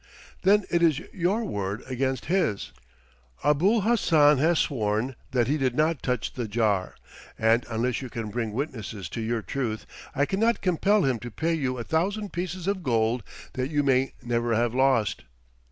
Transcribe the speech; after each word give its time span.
"Then 0.41 0.63
it 0.71 0.81
is 0.81 0.97
your 1.13 1.43
word 1.45 1.83
against 1.85 2.25
his. 2.25 2.71
Abul 3.43 3.81
Hassan 3.81 4.39
has 4.39 4.57
sworn 4.57 5.15
that 5.29 5.45
he 5.45 5.59
did 5.59 5.75
not 5.75 6.01
touch 6.01 6.33
the 6.33 6.47
jar, 6.47 6.95
and 7.37 7.63
unless 7.69 8.01
you 8.01 8.09
can 8.09 8.31
bring 8.31 8.51
witnesses 8.51 9.07
to 9.09 9.21
your 9.21 9.43
truth, 9.43 9.85
I 10.15 10.25
cannot 10.25 10.61
compel 10.61 11.03
him 11.03 11.19
to 11.19 11.29
pay 11.29 11.53
you 11.53 11.77
a 11.77 11.83
thousand 11.83 12.33
pieces 12.33 12.65
of 12.67 12.81
gold 12.81 13.21
that 13.53 13.69
you 13.69 13.83
may 13.83 14.13
never 14.23 14.55
have 14.55 14.73
lost." 14.73 15.23